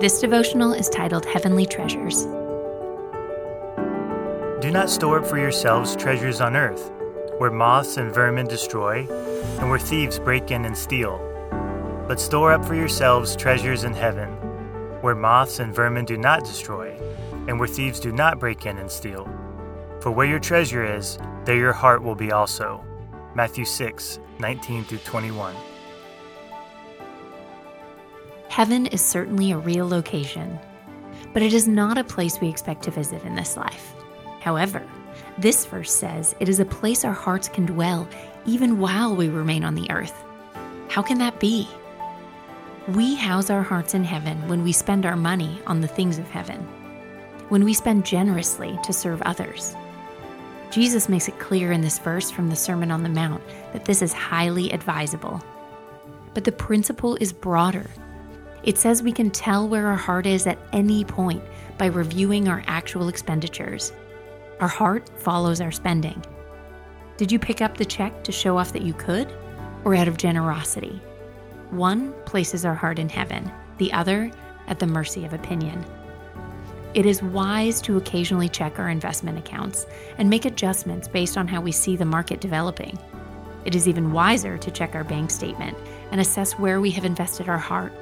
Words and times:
This 0.00 0.20
devotional 0.20 0.72
is 0.74 0.88
titled 0.88 1.26
Heavenly 1.26 1.66
Treasures. 1.66 2.22
Do 4.62 4.70
not 4.70 4.90
store 4.90 5.18
up 5.18 5.26
for 5.26 5.38
yourselves 5.38 5.96
treasures 5.96 6.40
on 6.40 6.54
earth, 6.54 6.92
where 7.38 7.50
moths 7.50 7.96
and 7.96 8.14
vermin 8.14 8.46
destroy, 8.46 9.08
and 9.58 9.68
where 9.68 9.78
thieves 9.80 10.20
break 10.20 10.52
in 10.52 10.64
and 10.64 10.78
steal. 10.78 11.18
But 12.06 12.20
store 12.20 12.52
up 12.52 12.64
for 12.64 12.76
yourselves 12.76 13.34
treasures 13.34 13.82
in 13.82 13.92
heaven, 13.92 14.28
where 15.00 15.16
moths 15.16 15.58
and 15.58 15.74
vermin 15.74 16.04
do 16.04 16.16
not 16.16 16.44
destroy, 16.44 16.96
and 17.48 17.58
where 17.58 17.66
thieves 17.66 17.98
do 17.98 18.12
not 18.12 18.38
break 18.38 18.66
in 18.66 18.78
and 18.78 18.88
steal. 18.88 19.28
For 20.00 20.12
where 20.12 20.28
your 20.28 20.38
treasure 20.38 20.84
is, 20.84 21.18
there 21.44 21.56
your 21.56 21.72
heart 21.72 22.04
will 22.04 22.14
be 22.14 22.30
also. 22.30 22.84
Matthew 23.34 23.64
6, 23.64 24.20
19 24.38 24.84
through 24.84 24.98
21. 24.98 25.56
Heaven 28.58 28.86
is 28.86 29.04
certainly 29.04 29.52
a 29.52 29.56
real 29.56 29.88
location, 29.88 30.58
but 31.32 31.42
it 31.42 31.52
is 31.52 31.68
not 31.68 31.96
a 31.96 32.02
place 32.02 32.40
we 32.40 32.48
expect 32.48 32.82
to 32.82 32.90
visit 32.90 33.22
in 33.22 33.36
this 33.36 33.56
life. 33.56 33.94
However, 34.40 34.82
this 35.38 35.64
verse 35.64 35.92
says 35.92 36.34
it 36.40 36.48
is 36.48 36.58
a 36.58 36.64
place 36.64 37.04
our 37.04 37.12
hearts 37.12 37.48
can 37.48 37.66
dwell 37.66 38.08
even 38.46 38.80
while 38.80 39.14
we 39.14 39.28
remain 39.28 39.62
on 39.62 39.76
the 39.76 39.88
earth. 39.92 40.24
How 40.88 41.02
can 41.02 41.18
that 41.18 41.38
be? 41.38 41.68
We 42.88 43.14
house 43.14 43.48
our 43.48 43.62
hearts 43.62 43.94
in 43.94 44.02
heaven 44.02 44.48
when 44.48 44.64
we 44.64 44.72
spend 44.72 45.06
our 45.06 45.14
money 45.14 45.62
on 45.68 45.80
the 45.80 45.86
things 45.86 46.18
of 46.18 46.28
heaven, 46.28 46.58
when 47.50 47.62
we 47.62 47.74
spend 47.74 48.04
generously 48.04 48.76
to 48.82 48.92
serve 48.92 49.22
others. 49.22 49.76
Jesus 50.72 51.08
makes 51.08 51.28
it 51.28 51.38
clear 51.38 51.70
in 51.70 51.82
this 51.82 52.00
verse 52.00 52.28
from 52.28 52.50
the 52.50 52.56
Sermon 52.56 52.90
on 52.90 53.04
the 53.04 53.08
Mount 53.08 53.44
that 53.72 53.84
this 53.84 54.02
is 54.02 54.12
highly 54.12 54.72
advisable. 54.72 55.40
But 56.34 56.42
the 56.42 56.50
principle 56.50 57.14
is 57.20 57.32
broader. 57.32 57.88
It 58.62 58.78
says 58.78 59.02
we 59.02 59.12
can 59.12 59.30
tell 59.30 59.68
where 59.68 59.86
our 59.86 59.96
heart 59.96 60.26
is 60.26 60.46
at 60.46 60.58
any 60.72 61.04
point 61.04 61.42
by 61.78 61.86
reviewing 61.86 62.48
our 62.48 62.62
actual 62.66 63.08
expenditures. 63.08 63.92
Our 64.60 64.68
heart 64.68 65.08
follows 65.16 65.60
our 65.60 65.70
spending. 65.70 66.22
Did 67.16 67.30
you 67.30 67.38
pick 67.38 67.62
up 67.62 67.76
the 67.76 67.84
check 67.84 68.24
to 68.24 68.32
show 68.32 68.58
off 68.58 68.72
that 68.72 68.82
you 68.82 68.94
could, 68.94 69.32
or 69.84 69.94
out 69.94 70.08
of 70.08 70.16
generosity? 70.16 71.00
One 71.70 72.12
places 72.24 72.64
our 72.64 72.74
heart 72.74 72.98
in 72.98 73.08
heaven, 73.08 73.50
the 73.78 73.92
other 73.92 74.30
at 74.66 74.78
the 74.78 74.86
mercy 74.86 75.24
of 75.24 75.32
opinion. 75.32 75.84
It 76.94 77.06
is 77.06 77.22
wise 77.22 77.80
to 77.82 77.96
occasionally 77.96 78.48
check 78.48 78.78
our 78.78 78.88
investment 78.88 79.38
accounts 79.38 79.86
and 80.16 80.28
make 80.28 80.46
adjustments 80.46 81.06
based 81.06 81.36
on 81.36 81.46
how 81.46 81.60
we 81.60 81.70
see 81.70 81.96
the 81.96 82.04
market 82.04 82.40
developing. 82.40 82.98
It 83.64 83.74
is 83.74 83.86
even 83.86 84.12
wiser 84.12 84.56
to 84.56 84.70
check 84.70 84.94
our 84.94 85.04
bank 85.04 85.30
statement 85.30 85.76
and 86.10 86.20
assess 86.20 86.58
where 86.58 86.80
we 86.80 86.90
have 86.92 87.04
invested 87.04 87.48
our 87.48 87.58
heart. 87.58 87.92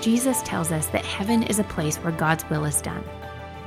Jesus 0.00 0.42
tells 0.42 0.70
us 0.70 0.86
that 0.88 1.04
heaven 1.04 1.42
is 1.42 1.58
a 1.58 1.64
place 1.64 1.96
where 1.96 2.12
God's 2.12 2.48
will 2.48 2.64
is 2.64 2.80
done. 2.80 3.04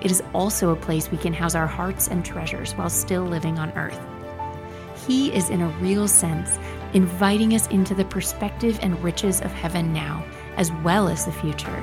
It 0.02 0.12
is 0.12 0.24
also 0.34 0.72
a 0.72 0.78
place 0.78 1.12
we 1.12 1.18
can 1.18 1.34
house 1.34 1.56
our 1.56 1.68
hearts 1.68 2.08
and 2.08 2.24
treasures 2.24 2.72
while 2.74 2.90
still 2.90 3.24
living 3.24 3.60
on 3.60 3.72
earth. 3.74 4.00
He 5.06 5.34
is, 5.34 5.50
in 5.50 5.62
a 5.62 5.68
real 5.80 6.08
sense, 6.08 6.58
inviting 6.94 7.54
us 7.54 7.68
into 7.68 7.94
the 7.94 8.06
perspective 8.06 8.80
and 8.82 9.02
riches 9.04 9.42
of 9.42 9.52
heaven 9.52 9.92
now, 9.92 10.24
as 10.56 10.72
well 10.84 11.10
as 11.10 11.26
the 11.26 11.34
future. 11.34 11.82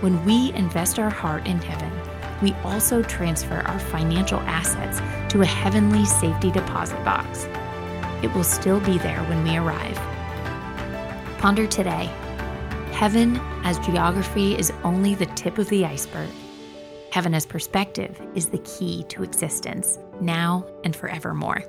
When 0.00 0.24
we 0.24 0.52
invest 0.54 0.98
our 0.98 1.10
heart 1.10 1.46
in 1.46 1.58
heaven, 1.58 1.92
we 2.40 2.52
also 2.64 3.02
transfer 3.02 3.62
our 3.66 3.78
financial 3.78 4.40
assets 4.40 5.00
to 5.32 5.42
a 5.42 5.46
heavenly 5.46 6.04
safety 6.04 6.50
deposit 6.52 7.02
box. 7.04 7.46
It 8.22 8.32
will 8.32 8.44
still 8.44 8.80
be 8.80 8.98
there 8.98 9.22
when 9.24 9.42
we 9.42 9.56
arrive. 9.56 9.96
Ponder 11.38 11.66
today. 11.66 12.10
Heaven 13.00 13.38
as 13.64 13.78
geography 13.78 14.58
is 14.58 14.70
only 14.84 15.14
the 15.14 15.24
tip 15.24 15.56
of 15.56 15.70
the 15.70 15.86
iceberg. 15.86 16.28
Heaven 17.10 17.32
as 17.32 17.46
perspective 17.46 18.20
is 18.34 18.50
the 18.50 18.58
key 18.58 19.04
to 19.04 19.22
existence, 19.22 19.98
now 20.20 20.66
and 20.84 20.94
forevermore. 20.94 21.64